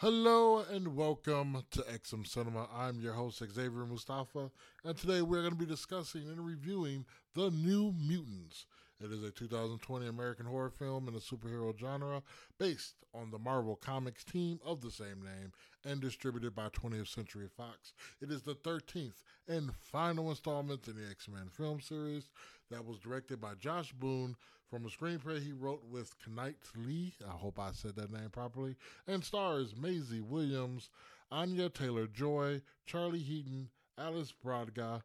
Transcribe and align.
Hello 0.00 0.58
and 0.58 0.94
welcome 0.94 1.64
to 1.70 1.80
XM 1.80 2.26
Cinema. 2.26 2.68
I'm 2.70 3.00
your 3.00 3.14
host, 3.14 3.38
Xavier 3.38 3.86
Mustafa, 3.86 4.50
and 4.84 4.94
today 4.94 5.22
we're 5.22 5.40
going 5.40 5.54
to 5.54 5.58
be 5.58 5.64
discussing 5.64 6.28
and 6.28 6.44
reviewing 6.44 7.06
The 7.34 7.50
New 7.50 7.94
Mutants. 7.98 8.66
It 8.98 9.12
is 9.12 9.22
a 9.22 9.30
2020 9.30 10.06
American 10.06 10.46
horror 10.46 10.70
film 10.70 11.06
in 11.06 11.12
the 11.12 11.20
superhero 11.20 11.78
genre 11.78 12.22
based 12.58 12.94
on 13.14 13.30
the 13.30 13.38
Marvel 13.38 13.76
Comics 13.76 14.24
team 14.24 14.58
of 14.64 14.80
the 14.80 14.90
same 14.90 15.22
name 15.22 15.52
and 15.84 16.00
distributed 16.00 16.54
by 16.54 16.70
20th 16.70 17.08
Century 17.08 17.48
Fox. 17.54 17.92
It 18.22 18.30
is 18.30 18.42
the 18.42 18.54
13th 18.54 19.22
and 19.46 19.74
final 19.74 20.30
installment 20.30 20.88
in 20.88 20.96
the 20.96 21.10
X 21.10 21.28
Men 21.28 21.48
film 21.50 21.80
series 21.80 22.30
that 22.70 22.86
was 22.86 22.98
directed 22.98 23.38
by 23.40 23.54
Josh 23.54 23.92
Boone 23.92 24.34
from 24.70 24.86
a 24.86 24.88
screenplay 24.88 25.42
he 25.42 25.52
wrote 25.52 25.84
with 25.84 26.14
Knight 26.26 26.56
Lee. 26.74 27.14
I 27.26 27.32
hope 27.32 27.58
I 27.58 27.72
said 27.72 27.96
that 27.96 28.12
name 28.12 28.30
properly. 28.30 28.76
And 29.06 29.22
stars 29.22 29.74
Maisie 29.76 30.22
Williams, 30.22 30.88
Anya 31.30 31.68
Taylor 31.68 32.06
Joy, 32.06 32.62
Charlie 32.86 33.18
Heaton, 33.18 33.68
Alice 33.98 34.32
Braga, 34.32 35.04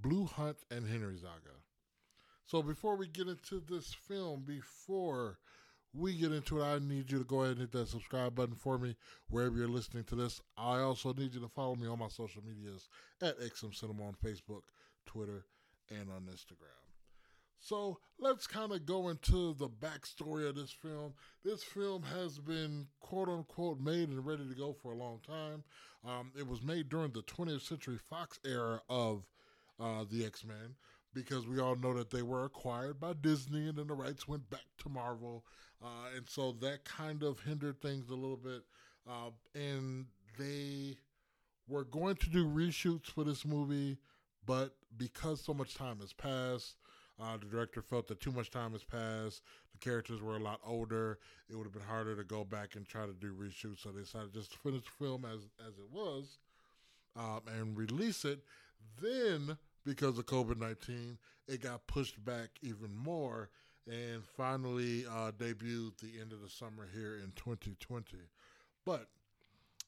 Blue 0.00 0.26
Hunt, 0.26 0.58
and 0.70 0.86
Henry 0.86 1.16
Zaga. 1.16 1.62
So 2.46 2.62
before 2.62 2.96
we 2.96 3.06
get 3.06 3.28
into 3.28 3.60
this 3.60 3.94
film, 3.94 4.44
before 4.46 5.38
we 5.94 6.14
get 6.14 6.32
into 6.32 6.60
it, 6.60 6.64
I 6.64 6.78
need 6.78 7.10
you 7.10 7.18
to 7.18 7.24
go 7.24 7.42
ahead 7.42 7.52
and 7.52 7.60
hit 7.60 7.72
that 7.72 7.88
subscribe 7.88 8.34
button 8.34 8.54
for 8.54 8.78
me 8.78 8.96
wherever 9.28 9.56
you're 9.56 9.68
listening 9.68 10.04
to 10.04 10.14
this. 10.14 10.40
I 10.56 10.78
also 10.78 11.12
need 11.12 11.34
you 11.34 11.40
to 11.40 11.48
follow 11.48 11.76
me 11.76 11.86
on 11.86 11.98
my 11.98 12.08
social 12.08 12.42
medias 12.42 12.88
at 13.20 13.38
XM 13.40 13.74
Cinema 13.74 14.04
on 14.04 14.14
Facebook, 14.24 14.62
Twitter, 15.06 15.44
and 15.90 16.10
on 16.10 16.22
Instagram. 16.32 16.82
So 17.58 17.98
let's 18.18 18.48
kind 18.48 18.72
of 18.72 18.86
go 18.86 19.08
into 19.08 19.54
the 19.54 19.68
backstory 19.68 20.48
of 20.48 20.56
this 20.56 20.72
film. 20.72 21.14
This 21.44 21.62
film 21.62 22.02
has 22.02 22.38
been 22.40 22.88
quote 23.00 23.28
unquote 23.28 23.78
made 23.78 24.08
and 24.08 24.26
ready 24.26 24.48
to 24.48 24.54
go 24.54 24.72
for 24.72 24.92
a 24.92 24.96
long 24.96 25.20
time. 25.24 25.62
Um, 26.04 26.32
it 26.36 26.46
was 26.46 26.60
made 26.60 26.88
during 26.88 27.12
the 27.12 27.22
20th 27.22 27.62
Century 27.62 27.98
Fox 28.10 28.40
era 28.44 28.82
of 28.88 29.28
uh, 29.78 30.04
the 30.10 30.24
X 30.24 30.44
Men 30.44 30.74
because 31.14 31.46
we 31.46 31.60
all 31.60 31.76
know 31.76 31.94
that 31.94 32.10
they 32.10 32.22
were 32.22 32.44
acquired 32.44 33.00
by 33.00 33.12
Disney 33.20 33.68
and 33.68 33.76
then 33.76 33.86
the 33.86 33.94
rights 33.94 34.26
went 34.26 34.48
back 34.50 34.64
to 34.78 34.88
Marvel. 34.88 35.44
Uh, 35.82 36.16
and 36.16 36.28
so 36.28 36.52
that 36.60 36.84
kind 36.84 37.22
of 37.22 37.40
hindered 37.40 37.80
things 37.80 38.08
a 38.10 38.14
little 38.14 38.36
bit. 38.36 38.62
Uh, 39.08 39.30
and 39.54 40.06
they 40.38 40.96
were 41.68 41.84
going 41.84 42.16
to 42.16 42.30
do 42.30 42.46
reshoots 42.46 43.06
for 43.06 43.24
this 43.24 43.44
movie, 43.44 43.98
but 44.46 44.74
because 44.96 45.40
so 45.40 45.52
much 45.52 45.74
time 45.74 45.98
has 46.00 46.12
passed, 46.12 46.76
uh, 47.20 47.36
the 47.36 47.46
director 47.46 47.82
felt 47.82 48.08
that 48.08 48.20
too 48.20 48.32
much 48.32 48.50
time 48.50 48.72
has 48.72 48.84
passed. 48.84 49.42
The 49.72 49.78
characters 49.78 50.20
were 50.22 50.36
a 50.36 50.42
lot 50.42 50.60
older. 50.66 51.18
It 51.50 51.56
would 51.56 51.64
have 51.64 51.72
been 51.72 51.82
harder 51.82 52.16
to 52.16 52.24
go 52.24 52.44
back 52.44 52.74
and 52.74 52.86
try 52.86 53.06
to 53.06 53.12
do 53.12 53.32
reshoots. 53.32 53.82
So 53.82 53.90
they 53.90 54.00
decided 54.02 54.32
just 54.32 54.52
to 54.52 54.58
finish 54.58 54.82
the 54.82 55.04
film 55.04 55.24
as 55.24 55.40
as 55.66 55.78
it 55.78 55.90
was 55.92 56.38
um, 57.16 57.40
and 57.46 57.76
release 57.76 58.24
it. 58.24 58.40
Then, 59.00 59.56
because 59.84 60.18
of 60.18 60.26
COVID 60.26 60.58
nineteen, 60.58 61.18
it 61.48 61.62
got 61.62 61.86
pushed 61.86 62.24
back 62.24 62.50
even 62.62 62.94
more 62.96 63.50
and 63.90 64.24
finally 64.24 65.04
uh, 65.06 65.32
debuted 65.32 65.98
the 65.98 66.20
end 66.20 66.32
of 66.32 66.40
the 66.40 66.48
summer 66.48 66.88
here 66.94 67.16
in 67.16 67.32
2020. 67.34 68.16
But 68.84 69.08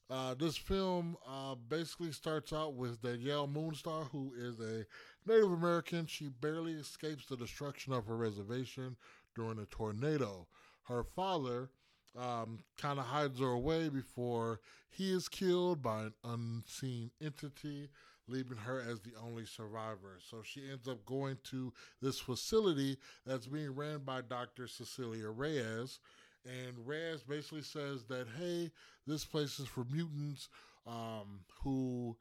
uh, 0.09 0.35
this 0.35 0.57
film 0.57 1.17
uh, 1.27 1.55
basically 1.69 2.11
starts 2.11 2.53
out 2.53 2.73
with 2.75 3.01
Danielle 3.01 3.47
Moonstar, 3.47 4.09
who 4.11 4.33
is 4.37 4.59
a 4.59 4.85
Native 5.25 5.51
American. 5.51 6.05
She 6.05 6.27
barely 6.27 6.73
escapes 6.73 7.25
the 7.25 7.37
destruction 7.37 7.93
of 7.93 8.05
her 8.05 8.15
reservation 8.17 8.97
during 9.35 9.59
a 9.59 9.65
tornado. 9.65 10.47
Her 10.83 11.03
father 11.03 11.69
um, 12.17 12.59
kind 12.77 12.99
of 12.99 13.05
hides 13.05 13.39
her 13.39 13.47
away 13.47 13.89
before 13.89 14.59
he 14.89 15.11
is 15.11 15.27
killed 15.27 15.81
by 15.81 16.03
an 16.03 16.13
unseen 16.23 17.11
entity, 17.21 17.89
leaving 18.27 18.57
her 18.57 18.81
as 18.81 19.01
the 19.01 19.13
only 19.23 19.45
survivor. 19.45 20.19
So 20.29 20.41
she 20.43 20.61
ends 20.71 20.87
up 20.87 21.05
going 21.05 21.37
to 21.51 21.71
this 22.01 22.19
facility 22.19 22.97
that's 23.25 23.47
being 23.47 23.75
ran 23.75 23.99
by 23.99 24.21
Dr. 24.21 24.67
Cecilia 24.67 25.29
Reyes 25.29 25.99
and 26.45 26.75
Reyes 26.85 27.23
basically 27.23 27.63
says 27.63 28.03
that 28.05 28.27
hey, 28.37 28.71
this 29.07 29.25
place 29.25 29.59
is 29.59 29.67
for 29.67 29.85
mutants 29.91 30.49
um, 30.85 31.41
who 31.63 32.15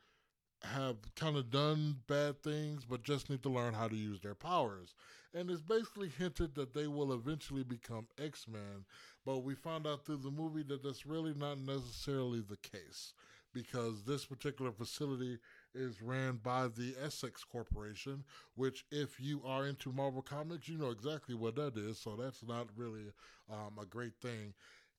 have 0.63 0.97
kind 1.15 1.37
of 1.37 1.51
done 1.51 1.97
bad 2.09 2.43
things, 2.43 2.85
but 2.89 3.03
just 3.03 3.29
need 3.29 3.43
to 3.43 3.51
learn 3.51 3.75
how 3.75 3.87
to 3.87 3.97
use 3.97 4.21
their 4.21 4.35
powers. 4.35 4.95
And 5.35 5.51
it's 5.51 5.61
basically 5.61 6.09
hinted 6.09 6.55
that 6.55 6.73
they 6.73 6.87
will 6.87 7.13
eventually 7.13 7.65
become 7.65 8.07
X 8.19 8.47
Men, 8.49 8.87
but 9.27 9.43
we 9.43 9.55
found 9.55 9.87
out 9.87 10.07
through 10.07 10.19
the 10.19 10.31
movie 10.31 10.63
that 10.69 10.83
that's 10.83 11.05
really 11.05 11.35
not 11.35 11.59
necessarily 11.59 12.41
the 12.41 12.57
case 12.57 13.13
because 13.55 14.03
this 14.03 14.27
particular 14.27 14.73
facility 14.73 15.39
is 15.75 16.03
ran 16.03 16.41
by 16.43 16.69
the 16.69 16.95
Essex 17.03 17.45
Corporation, 17.45 18.25
which, 18.57 18.85
if 18.91 19.19
you 19.21 19.41
are 19.47 19.67
into 19.67 19.93
Marvel 19.93 20.21
Comics, 20.21 20.69
you 20.69 20.77
know 20.77 20.91
exactly 20.91 21.35
what 21.35 21.55
that 21.55 21.77
is. 21.77 21.99
So 21.99 22.17
that's 22.17 22.43
not 22.47 22.67
really 22.77 23.13
um, 23.51 23.79
a 23.81 23.87
great 23.87 24.15
thing. 24.21 24.53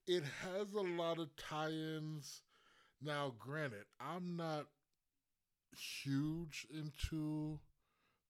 It 0.07 0.23
has 0.41 0.73
a 0.73 0.81
lot 0.81 1.19
of 1.19 1.35
tie 1.35 1.69
ins. 1.69 2.41
Now, 3.01 3.33
granted, 3.37 3.85
I'm 3.99 4.37
not 4.37 4.67
huge 5.77 6.65
into 6.73 7.59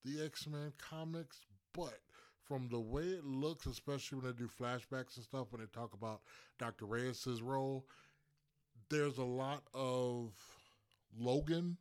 the 0.04 0.24
X 0.26 0.48
Men 0.48 0.74
comics, 0.78 1.46
but 1.74 2.00
from 2.48 2.68
the 2.70 2.80
way 2.80 3.04
it 3.04 3.26
looks, 3.26 3.66
especially 3.66 4.20
when 4.20 4.28
they 4.28 4.38
do 4.38 4.48
flashbacks 4.48 5.16
and 5.16 5.26
stuff, 5.26 5.48
when 5.50 5.62
they 5.62 5.68
talk 5.68 5.94
about 5.94 6.22
Dr. 6.60 6.86
Reyes's 6.86 7.42
role, 7.42 7.86
there's 8.90 9.18
a 9.18 9.24
lot 9.24 9.64
of 9.74 10.32
Logan 11.18 11.78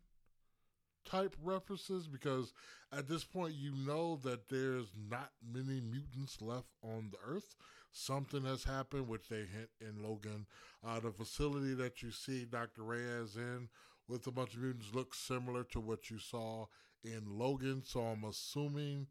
type 1.04 1.36
references 1.42 2.06
because 2.06 2.52
at 2.92 3.08
this 3.08 3.24
point 3.24 3.54
you 3.54 3.72
know 3.86 4.16
that 4.22 4.48
there's 4.48 4.88
not 5.10 5.30
many 5.52 5.80
mutants 5.80 6.40
left 6.40 6.68
on 6.82 7.10
the 7.10 7.18
earth. 7.26 7.54
Something 7.92 8.44
has 8.44 8.64
happened 8.64 9.06
which 9.06 9.28
they 9.28 9.44
hint 9.44 9.70
in 9.80 10.02
logan. 10.02 10.46
Uh, 10.84 11.00
the 11.00 11.12
facility 11.12 11.74
that 11.74 12.02
you 12.02 12.10
see 12.10 12.44
dr 12.44 12.82
reyes 12.82 13.36
in 13.36 13.68
with 14.08 14.26
a 14.26 14.32
bunch 14.32 14.54
of 14.54 14.60
mutants 14.60 14.94
looks 14.94 15.18
similar 15.18 15.64
to 15.64 15.80
what 15.80 16.10
you 16.10 16.18
saw 16.18 16.66
in 17.04 17.22
logan. 17.26 17.82
So 17.84 18.00
i'm 18.00 18.24
assuming 18.24 19.06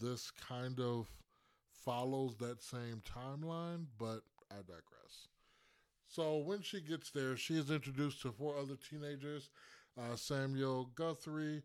this 0.00 0.30
kind 0.30 0.80
of 0.80 1.08
follows 1.84 2.36
that 2.38 2.62
same 2.62 3.02
timeline 3.04 3.86
but 3.98 4.20
i 4.50 4.56
digress 4.56 5.28
so 6.12 6.36
when 6.36 6.60
she 6.60 6.82
gets 6.82 7.10
there, 7.10 7.38
she 7.38 7.54
is 7.54 7.70
introduced 7.70 8.20
to 8.22 8.32
four 8.32 8.58
other 8.58 8.76
teenagers 8.76 9.48
uh, 9.98 10.14
Samuel 10.14 10.90
Guthrie, 10.94 11.62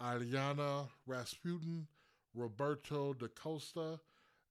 Ariana 0.00 0.88
Rasputin, 1.06 1.86
Roberto 2.34 3.14
da 3.14 3.28
Costa, 3.28 3.98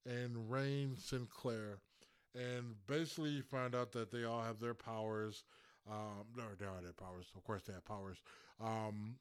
and 0.06 0.36
Rahne 0.50 1.00
Sinclair. 1.00 1.78
And 2.34 2.76
basically, 2.88 3.30
you 3.32 3.44
find 3.44 3.76
out 3.76 3.92
that 3.92 4.12
they 4.12 4.24
all 4.24 4.42
have 4.42 4.60
their 4.60 4.74
powers. 4.74 5.44
Um, 5.90 6.26
no, 6.36 6.44
they 6.60 6.66
have 6.66 6.82
their 6.82 6.94
powers. 6.94 7.28
Of 7.36 7.44
course, 7.44 7.64
they 7.64 7.74
have 7.74 7.86
powers. 7.86 8.18
Um, 8.60 9.16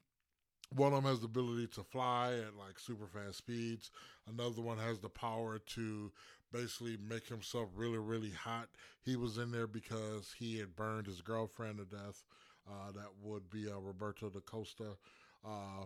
one 0.75 0.93
of 0.93 1.03
them 1.03 1.11
has 1.11 1.21
the 1.21 1.27
ability 1.27 1.67
to 1.69 1.83
fly 1.85 2.33
at 2.33 2.57
like 2.57 2.79
super 2.79 3.07
fast 3.07 3.39
speeds. 3.39 3.91
Another 4.27 4.63
one 4.63 4.79
has 4.79 4.99
the 4.99 5.09
power 5.11 5.59
to 5.59 6.13
basically 6.55 6.97
make 7.09 7.27
himself 7.27 7.69
really, 7.75 7.99
really 7.99 8.31
hot. 8.31 8.69
He 9.03 9.17
was 9.17 9.39
in 9.39 9.51
there 9.51 9.67
because 9.67 10.33
he 10.39 10.59
had 10.59 10.77
burned 10.77 11.07
his 11.07 11.21
girlfriend 11.21 11.79
to 11.79 11.85
death. 11.85 12.23
Uh, 12.67 12.93
that 12.93 13.11
would 13.21 13.51
be 13.51 13.69
uh, 13.69 13.79
Roberto 13.79 14.31
da 14.31 14.39
Costa. 14.41 14.97
Uh, 15.45 15.83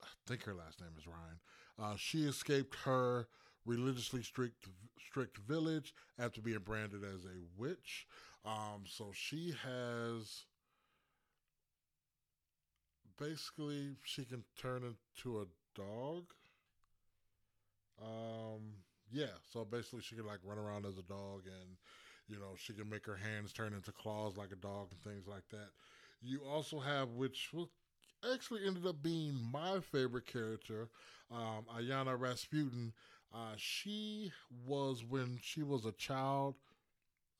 I 0.00 0.06
think 0.26 0.44
her 0.44 0.54
last 0.54 0.80
name 0.80 0.90
is 0.96 1.06
Ryan. 1.06 1.40
Uh, 1.78 1.96
she 1.98 2.24
escaped 2.24 2.76
her 2.84 3.26
religiously 3.66 4.22
strict 4.22 4.68
strict 5.04 5.38
village 5.38 5.92
after 6.18 6.40
being 6.40 6.60
branded 6.60 7.02
as 7.02 7.24
a 7.24 7.60
witch. 7.60 8.06
Um, 8.44 8.84
so 8.86 9.10
she 9.12 9.52
has 9.64 10.44
basically 13.18 13.96
she 14.04 14.24
can 14.24 14.44
turn 14.60 14.82
into 14.84 15.40
a 15.40 15.46
dog. 15.74 16.24
Um, 18.00 18.60
yeah, 19.10 19.34
so 19.52 19.64
basically 19.64 20.00
she 20.02 20.16
can 20.16 20.26
like 20.26 20.40
run 20.44 20.58
around 20.58 20.84
as 20.86 20.98
a 20.98 21.02
dog 21.02 21.42
and 21.46 21.76
you 22.28 22.36
know, 22.36 22.54
she 22.56 22.72
can 22.72 22.88
make 22.88 23.06
her 23.06 23.16
hands 23.16 23.52
turn 23.52 23.72
into 23.72 23.92
claws 23.92 24.36
like 24.36 24.50
a 24.52 24.56
dog 24.56 24.88
and 24.90 25.00
things 25.02 25.28
like 25.28 25.48
that. 25.50 25.68
You 26.20 26.40
also 26.44 26.80
have 26.80 27.10
which 27.10 27.50
actually 28.34 28.66
ended 28.66 28.86
up 28.86 29.02
being 29.02 29.34
my 29.52 29.80
favorite 29.80 30.26
character, 30.26 30.88
um, 31.30 31.66
Ayana 31.76 32.18
Rasputin. 32.18 32.92
Uh, 33.32 33.54
she 33.56 34.32
was 34.66 35.04
when 35.04 35.38
she 35.42 35.62
was 35.62 35.84
a 35.84 35.92
child, 35.92 36.56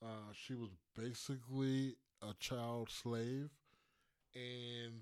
uh, 0.03 0.31
she 0.33 0.53
was 0.53 0.69
basically 0.95 1.95
a 2.21 2.33
child 2.39 2.89
slave 2.89 3.49
and 4.35 5.01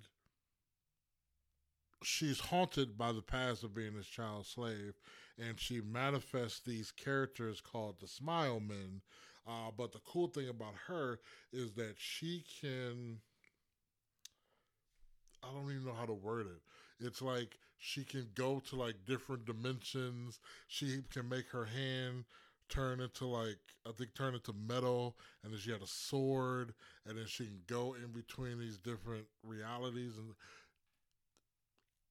she's 2.06 2.40
haunted 2.40 2.98
by 2.98 3.12
the 3.12 3.22
past 3.22 3.64
of 3.64 3.74
being 3.74 3.96
this 3.96 4.08
child 4.08 4.46
slave, 4.46 4.94
and 5.38 5.60
she 5.60 5.82
manifests 5.82 6.60
these 6.60 6.92
characters 6.92 7.62
called 7.62 8.00
the 8.00 8.08
Smile 8.08 8.60
Men, 8.60 9.02
Uh, 9.48 9.70
but 9.78 9.92
the 9.92 10.00
cool 10.00 10.28
thing 10.28 10.50
about 10.50 10.74
her 10.88 11.20
is 11.54 11.74
that 11.74 11.96
she 11.98 12.44
can. 12.62 13.20
I 15.44 15.54
don't 15.54 15.70
even 15.70 15.86
know 15.86 15.94
how 15.94 16.08
to 16.08 16.14
word 16.14 16.48
it. 16.48 17.06
It's 17.06 17.22
like 17.22 17.60
she 17.78 18.04
can 18.04 18.28
go 18.34 18.60
to 18.70 18.76
like 18.76 19.06
different 19.06 19.46
dimensions. 19.46 20.40
She 20.68 21.04
can 21.12 21.30
make 21.30 21.48
her 21.50 21.66
hand 21.66 22.26
turn 22.70 23.00
into 23.00 23.28
like 23.28 23.60
I 23.88 23.92
think 23.92 24.16
turn 24.16 24.34
into 24.34 24.54
metal, 24.54 25.16
and 25.44 25.54
then 25.54 25.60
she 25.60 25.72
had 25.72 25.84
a 25.84 25.88
sword, 25.88 26.74
and 27.06 27.18
then 27.18 27.28
she 27.28 27.46
can 27.46 27.62
go 27.68 27.94
in 27.94 28.12
between 28.12 28.58
these 28.60 28.80
different 28.80 29.26
realities, 29.44 30.18
and 30.18 30.34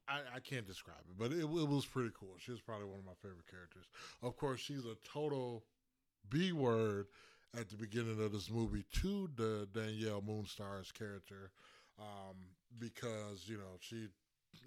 I, 0.09 0.37
I 0.37 0.41
can't 0.41 0.67
describe 0.67 0.99
it, 1.09 1.19
but 1.19 1.33
it, 1.33 1.41
it 1.41 1.69
was 1.69 1.87
pretty 1.87 2.11
cool. 2.19 2.35
She's 2.39 2.61
probably 2.61 2.87
one 2.87 2.99
of 2.99 3.07
my 3.07 3.15
favorite 3.23 3.51
characters. 3.51 3.87
Of 4.23 4.37
course, 4.37 4.61
she's 4.61 4.85
a 4.85 4.97
total 5.11 5.65
B 6.29 6.53
word 6.53 7.07
at 7.59 7.69
the 7.69 7.77
beginning 7.77 8.23
of 8.23 8.33
this 8.33 8.51
movie 8.51 8.85
to 9.03 9.31
the 9.37 9.69
Danielle 9.73 10.23
Moonstar's 10.23 10.93
character, 10.93 11.51
um, 11.99 12.37
because 12.79 13.45
you 13.47 13.57
know 13.57 13.79
she, 13.81 14.09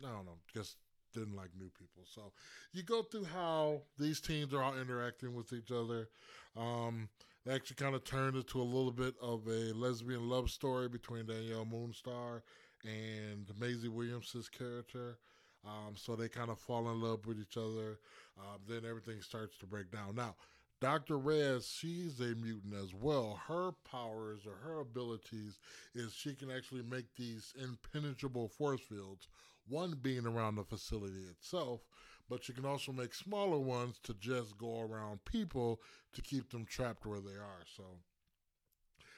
I 0.03 0.11
don't 0.11 0.25
know, 0.25 0.37
just 0.53 0.77
didn't 1.13 1.35
like 1.35 1.49
new 1.57 1.69
people. 1.77 2.03
So 2.13 2.31
you 2.73 2.83
go 2.83 3.01
through 3.01 3.25
how 3.25 3.81
these 3.97 4.19
teams 4.19 4.53
are 4.53 4.61
all 4.61 4.77
interacting 4.77 5.35
with 5.35 5.53
each 5.53 5.71
other. 5.71 6.09
Um, 6.55 7.09
it 7.45 7.51
actually 7.51 7.75
kind 7.75 7.95
of 7.95 8.03
turned 8.03 8.35
into 8.35 8.61
a 8.61 8.63
little 8.63 8.91
bit 8.91 9.15
of 9.21 9.47
a 9.47 9.73
lesbian 9.73 10.29
love 10.29 10.49
story 10.49 10.89
between 10.89 11.25
Danielle 11.25 11.65
Moonstar 11.65 12.41
and 12.83 13.47
Maisie 13.59 13.87
Williams' 13.87 14.49
character. 14.49 15.17
Um, 15.65 15.95
so 15.95 16.15
they 16.15 16.29
kind 16.29 16.49
of 16.49 16.59
fall 16.59 16.89
in 16.89 17.01
love 17.01 17.25
with 17.25 17.39
each 17.39 17.57
other. 17.57 17.99
Um, 18.37 18.59
then 18.67 18.83
everything 18.87 19.21
starts 19.21 19.57
to 19.57 19.65
break 19.65 19.91
down. 19.91 20.15
Now, 20.15 20.35
Dr. 20.79 21.17
Rez, 21.17 21.67
she's 21.67 22.19
a 22.19 22.35
mutant 22.35 22.75
as 22.75 22.93
well. 22.93 23.41
Her 23.47 23.71
powers 23.83 24.41
or 24.45 24.55
her 24.63 24.79
abilities 24.79 25.59
is 25.95 26.13
she 26.13 26.35
can 26.35 26.51
actually 26.51 26.83
make 26.83 27.15
these 27.15 27.53
impenetrable 27.61 28.47
force 28.47 28.81
fields, 28.81 29.27
one 29.67 29.97
being 29.99 30.27
around 30.27 30.55
the 30.55 30.63
facility 30.63 31.23
itself, 31.31 31.81
but 32.29 32.43
she 32.43 32.53
can 32.53 32.65
also 32.65 32.91
make 32.91 33.15
smaller 33.15 33.57
ones 33.57 33.99
to 34.03 34.13
just 34.13 34.55
go 34.57 34.81
around 34.81 35.25
people 35.25 35.81
to 36.13 36.21
keep 36.21 36.51
them 36.51 36.65
trapped 36.65 37.07
where 37.07 37.21
they 37.21 37.31
are. 37.31 37.63
So 37.75 37.83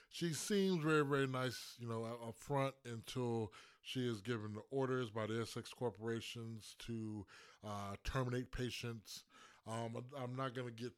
she 0.09 0.33
seems 0.33 0.83
very, 0.83 1.05
very 1.05 1.27
nice, 1.27 1.75
you 1.79 1.87
know, 1.87 2.03
up 2.05 2.35
front 2.35 2.73
until 2.85 3.51
she 3.81 4.07
is 4.07 4.21
given 4.21 4.53
the 4.53 4.61
orders 4.71 5.09
by 5.09 5.25
the 5.25 5.41
Essex 5.41 5.71
corporations 5.71 6.75
to 6.79 7.25
uh, 7.65 7.95
terminate 8.03 8.51
patients. 8.51 9.23
Um, 9.67 10.03
I'm 10.21 10.35
not 10.35 10.55
going 10.55 10.67
to 10.67 10.73
get 10.73 10.91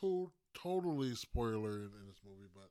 too 0.00 0.30
totally 0.54 1.14
spoiler 1.14 1.76
in, 1.76 1.84
in, 1.84 2.06
this 2.06 2.20
movie, 2.24 2.48
but 2.54 2.70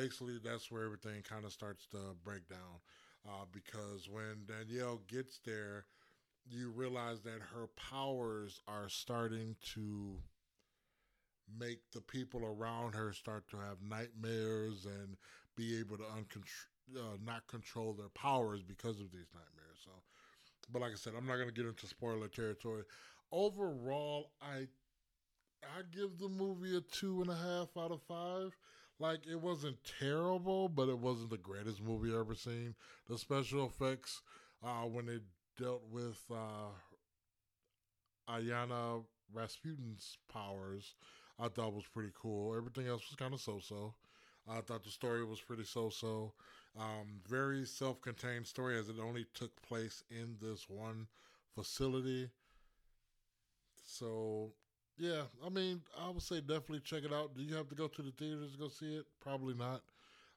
basically 0.00 0.38
that's 0.42 0.70
where 0.70 0.84
everything 0.84 1.22
kind 1.28 1.44
of 1.44 1.52
starts 1.52 1.86
to 1.88 1.98
break 2.24 2.48
down. 2.48 2.80
Uh, 3.28 3.44
because 3.52 4.08
when 4.08 4.46
Danielle 4.46 5.00
gets 5.08 5.40
there, 5.44 5.84
you 6.48 6.70
realize 6.70 7.20
that 7.20 7.40
her 7.54 7.66
powers 7.76 8.60
are 8.66 8.88
starting 8.88 9.56
to 9.74 10.16
make 11.58 11.80
the 11.92 12.00
people 12.00 12.44
around 12.44 12.94
her 12.94 13.12
start 13.12 13.48
to 13.50 13.56
have 13.56 13.76
nightmares 13.82 14.86
and 14.86 15.16
be 15.56 15.78
able 15.78 15.96
to 15.96 16.04
uncontr- 16.04 16.98
uh, 16.98 17.16
not 17.24 17.46
control 17.46 17.92
their 17.92 18.08
powers 18.10 18.62
because 18.62 19.00
of 19.00 19.10
these 19.10 19.28
nightmares. 19.34 19.78
So, 19.84 19.90
but 20.72 20.82
like 20.82 20.92
I 20.92 20.96
said, 20.96 21.14
I'm 21.16 21.26
not 21.26 21.36
to 21.36 21.52
get 21.52 21.66
into 21.66 21.86
spoiler 21.86 22.28
territory. 22.28 22.82
Overall, 23.32 24.30
I 24.42 24.66
I 25.62 25.82
give 25.94 26.18
the 26.18 26.28
movie 26.28 26.76
a 26.76 26.80
two 26.80 27.20
and 27.22 27.30
a 27.30 27.36
half 27.36 27.68
out 27.76 27.92
of 27.92 28.02
five. 28.02 28.56
Like 28.98 29.26
it 29.26 29.40
wasn't 29.40 29.78
terrible, 29.98 30.68
but 30.68 30.88
it 30.88 30.98
wasn't 30.98 31.30
the 31.30 31.38
greatest 31.38 31.82
movie 31.82 32.10
I've 32.10 32.20
ever 32.20 32.34
seen. 32.34 32.74
The 33.08 33.18
special 33.18 33.66
effects 33.66 34.20
uh, 34.62 34.82
when 34.82 35.06
they 35.06 35.20
dealt 35.58 35.82
with 35.90 36.20
uh, 36.30 36.70
Ayana 38.28 39.02
Rasputin's 39.32 40.18
powers 40.32 40.94
I 41.40 41.48
thought 41.48 41.74
was 41.74 41.86
pretty 41.92 42.12
cool. 42.20 42.56
Everything 42.56 42.86
else 42.86 43.02
was 43.08 43.16
kind 43.16 43.34
of 43.34 43.40
so 43.40 43.58
so. 43.60 43.94
I 44.48 44.60
thought 44.60 44.84
the 44.84 44.90
story 44.90 45.24
was 45.24 45.40
pretty 45.40 45.64
so 45.64 45.90
so. 45.90 46.32
Um, 46.78 47.20
very 47.28 47.64
self 47.66 48.00
contained 48.00 48.46
story 48.46 48.78
as 48.78 48.88
it 48.88 48.96
only 49.02 49.26
took 49.34 49.50
place 49.62 50.02
in 50.10 50.36
this 50.40 50.68
one 50.68 51.06
facility. 51.54 52.30
So, 53.86 54.52
yeah, 54.96 55.22
I 55.44 55.48
mean, 55.48 55.80
I 55.98 56.10
would 56.10 56.22
say 56.22 56.40
definitely 56.40 56.80
check 56.80 57.04
it 57.04 57.12
out. 57.12 57.34
Do 57.34 57.42
you 57.42 57.54
have 57.56 57.68
to 57.68 57.74
go 57.74 57.88
to 57.88 58.02
the 58.02 58.12
theaters 58.12 58.52
to 58.52 58.58
go 58.58 58.68
see 58.68 58.96
it? 58.96 59.06
Probably 59.20 59.54
not. 59.54 59.82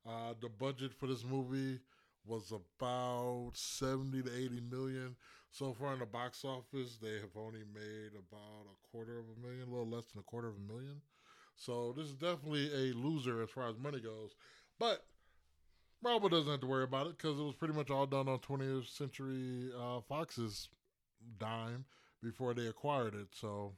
Uh, 0.08 0.34
the 0.42 0.50
budget 0.50 0.94
for 0.94 1.08
this 1.08 1.24
movie 1.24 1.80
was 2.26 2.52
about 2.52 3.52
70 3.54 4.24
to 4.24 4.36
80 4.36 4.62
million. 4.70 5.16
So 5.54 5.72
far 5.72 5.94
in 5.94 6.00
the 6.00 6.08
box 6.08 6.44
office, 6.44 6.98
they 7.00 7.14
have 7.14 7.38
only 7.38 7.64
made 7.76 8.14
about 8.14 8.66
a 8.66 8.88
quarter 8.92 9.20
of 9.20 9.26
a 9.26 9.40
million, 9.40 9.68
a 9.68 9.72
little 9.72 9.88
less 9.88 10.06
than 10.08 10.20
a 10.20 10.24
quarter 10.24 10.48
of 10.48 10.56
a 10.58 10.74
million. 10.74 11.00
So 11.56 11.94
this 11.96 12.08
is 12.08 12.16
definitely 12.16 12.72
a 12.74 12.96
loser 12.96 13.44
as 13.44 13.52
far 13.52 13.70
as 13.70 13.78
money 13.78 14.00
goes. 14.00 14.34
But 14.80 15.06
Marvel 16.02 16.28
doesn't 16.28 16.50
have 16.50 16.62
to 16.62 16.68
worry 16.68 16.84
about 16.84 17.06
it 17.06 17.18
because 17.20 17.40
it 17.40 17.44
was 17.44 17.54
pretty 17.54 17.76
much 17.76 17.92
all 17.92 18.08
done 18.08 18.28
on 18.28 18.40
20th 18.40 18.88
Century 18.88 19.70
uh, 19.80 20.02
Fox's 20.02 20.70
dime 21.38 21.86
before 22.24 22.56
they 22.56 22.66
acquired 22.66 23.14
it. 23.14 23.28
So 23.32 23.74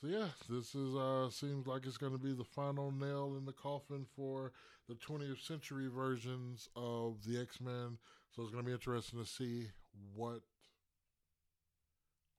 so 0.00 0.08
yeah, 0.08 0.28
this 0.50 0.74
is 0.74 0.96
uh 0.96 1.30
seems 1.30 1.68
like 1.68 1.86
it's 1.86 1.96
going 1.96 2.12
to 2.12 2.18
be 2.18 2.34
the 2.34 2.42
final 2.42 2.90
nail 2.90 3.36
in 3.38 3.44
the 3.44 3.52
coffin 3.52 4.04
for 4.16 4.50
the 4.88 4.96
20th 4.96 5.40
century 5.46 5.86
versions 5.88 6.68
of 6.74 7.22
the 7.24 7.40
X-Men. 7.40 7.98
So 8.34 8.42
it's 8.42 8.50
going 8.50 8.64
to 8.64 8.68
be 8.68 8.72
interesting 8.74 9.20
to 9.20 9.26
see 9.26 9.68
what 10.14 10.40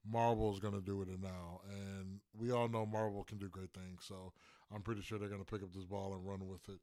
Marvel 0.06 0.52
is 0.52 0.60
going 0.60 0.74
to 0.74 0.82
do 0.82 0.98
with 0.98 1.10
it 1.10 1.22
now. 1.22 1.62
And 1.70 2.20
we 2.38 2.52
all 2.52 2.68
know 2.68 2.86
Marvel 2.86 3.24
can 3.24 3.38
do 3.38 3.50
great 3.50 3.74
things. 3.74 4.04
So 4.08 4.34
I'm 4.74 4.82
pretty 4.82 5.02
sure 5.02 5.18
they're 5.18 5.30
going 5.30 5.44
to 5.44 5.52
pick 5.52 5.64
up 5.64 5.74
this 5.74 5.86
ball 5.86 6.14
and 6.14 6.28
run 6.28 6.48
with 6.48 6.68
it. 6.70 6.80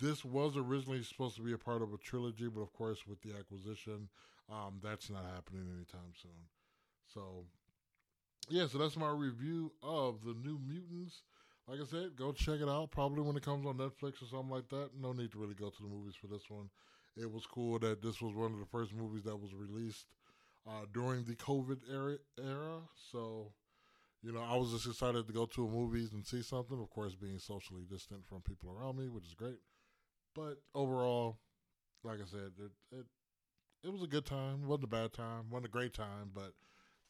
This 0.00 0.24
was 0.24 0.56
originally 0.56 1.02
supposed 1.02 1.36
to 1.36 1.42
be 1.42 1.52
a 1.52 1.58
part 1.58 1.80
of 1.80 1.92
a 1.92 1.98
trilogy, 1.98 2.48
but 2.48 2.62
of 2.62 2.72
course, 2.72 3.06
with 3.06 3.22
the 3.22 3.30
acquisition, 3.38 4.08
um, 4.50 4.80
that's 4.82 5.08
not 5.08 5.24
happening 5.34 5.68
anytime 5.72 6.12
soon. 6.20 6.48
So 7.06 7.44
yeah, 8.48 8.66
so 8.66 8.78
that's 8.78 8.96
my 8.96 9.10
review 9.10 9.72
of 9.82 10.24
the 10.24 10.34
New 10.34 10.58
Mutants. 10.58 11.22
Like 11.68 11.80
I 11.80 11.84
said, 11.84 12.16
go 12.16 12.32
check 12.32 12.60
it 12.60 12.68
out. 12.68 12.90
Probably 12.90 13.22
when 13.22 13.36
it 13.36 13.44
comes 13.44 13.66
on 13.66 13.78
Netflix 13.78 14.20
or 14.22 14.26
something 14.26 14.50
like 14.50 14.68
that. 14.68 14.90
No 15.00 15.12
need 15.12 15.32
to 15.32 15.38
really 15.38 15.54
go 15.54 15.70
to 15.70 15.82
the 15.82 15.88
movies 15.88 16.14
for 16.14 16.26
this 16.26 16.50
one. 16.50 16.68
It 17.16 17.30
was 17.30 17.46
cool 17.46 17.78
that 17.78 18.02
this 18.02 18.20
was 18.20 18.34
one 18.34 18.52
of 18.52 18.58
the 18.58 18.66
first 18.66 18.92
movies 18.92 19.24
that 19.24 19.36
was 19.36 19.54
released 19.54 20.06
uh, 20.66 20.86
during 20.92 21.24
the 21.24 21.36
COVID 21.36 21.78
era, 21.90 22.16
era. 22.38 22.80
So, 23.12 23.52
you 24.22 24.32
know, 24.32 24.42
I 24.42 24.56
was 24.56 24.72
just 24.72 24.86
excited 24.86 25.26
to 25.26 25.32
go 25.32 25.46
to 25.46 25.66
a 25.66 25.70
movies 25.70 26.12
and 26.12 26.26
see 26.26 26.42
something. 26.42 26.80
Of 26.80 26.90
course, 26.90 27.14
being 27.14 27.38
socially 27.38 27.84
distant 27.88 28.26
from 28.26 28.40
people 28.42 28.70
around 28.70 28.98
me, 28.98 29.08
which 29.08 29.26
is 29.26 29.34
great. 29.34 29.60
But 30.34 30.58
overall, 30.74 31.38
like 32.02 32.18
I 32.20 32.26
said, 32.26 32.52
it 32.58 32.72
it, 32.90 33.06
it 33.84 33.92
was 33.92 34.02
a 34.02 34.08
good 34.08 34.26
time. 34.26 34.62
It 34.64 34.66
wasn't 34.66 34.84
a 34.84 34.88
bad 34.88 35.12
time. 35.12 35.50
Wasn't 35.50 35.66
a 35.66 35.70
great 35.70 35.94
time, 35.94 36.30
but 36.34 36.52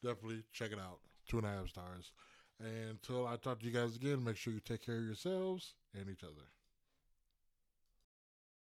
definitely 0.03 0.43
check 0.51 0.71
it 0.71 0.79
out 0.79 0.99
two 1.27 1.37
and 1.37 1.47
a 1.47 1.49
half 1.49 1.69
stars. 1.69 2.11
And 2.59 2.91
until 2.91 3.27
I 3.27 3.35
talk 3.37 3.59
to 3.59 3.65
you 3.65 3.71
guys 3.71 3.95
again, 3.95 4.23
make 4.23 4.37
sure 4.37 4.53
you 4.53 4.59
take 4.59 4.85
care 4.85 4.97
of 4.97 5.05
yourselves 5.05 5.73
and 5.93 6.09
each 6.09 6.23
other. 6.23 6.54